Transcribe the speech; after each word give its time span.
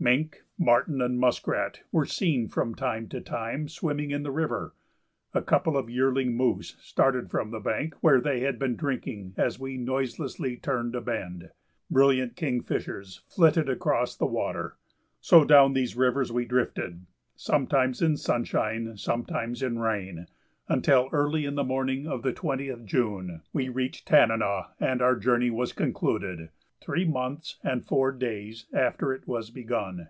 Mink, 0.00 0.42
marten, 0.58 1.00
and 1.00 1.18
muskrat 1.18 1.80
were 1.90 2.04
seen 2.04 2.46
from 2.48 2.74
time 2.74 3.08
to 3.08 3.22
time 3.22 3.68
swimming 3.68 4.10
in 4.10 4.22
the 4.22 4.30
river; 4.30 4.74
a 5.32 5.40
couple 5.40 5.78
of 5.78 5.88
yearling 5.88 6.36
moose 6.36 6.76
started 6.78 7.30
from 7.30 7.50
the 7.52 7.58
bank 7.60 7.94
where 8.02 8.20
they 8.20 8.40
had 8.40 8.58
been 8.58 8.76
drinking 8.76 9.32
as 9.38 9.58
we 9.58 9.78
noiselessly 9.78 10.58
turned 10.58 10.94
a 10.94 11.00
bend; 11.00 11.48
brilliant 11.90 12.36
kingfishers 12.36 13.22
flitted 13.30 13.66
across 13.70 14.14
the 14.14 14.26
water. 14.26 14.76
So 15.22 15.42
down 15.42 15.72
these 15.72 15.96
rivers 15.96 16.30
we 16.30 16.44
drifted, 16.44 17.06
sometimes 17.34 18.02
in 18.02 18.18
sunshine, 18.18 18.98
sometimes 18.98 19.62
in 19.62 19.78
rain, 19.78 20.26
until 20.68 21.08
early 21.12 21.46
in 21.46 21.54
the 21.54 21.64
morning 21.64 22.06
of 22.06 22.20
the 22.22 22.34
20th 22.34 22.84
June, 22.84 23.40
we 23.54 23.70
reached 23.70 24.06
Tanana, 24.06 24.74
and 24.78 25.00
our 25.00 25.16
journey 25.16 25.48
was 25.48 25.72
concluded 25.72 26.50
three 26.80 27.04
months 27.06 27.58
and 27.64 27.82
four 27.82 28.12
days 28.12 28.66
after 28.74 29.14
it 29.14 29.26
was 29.26 29.48
begun. 29.50 30.06